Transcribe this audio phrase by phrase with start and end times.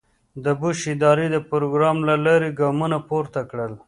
[0.43, 3.71] د بوش ادارې د پروګرام له لارې ګامونه پورته کړل.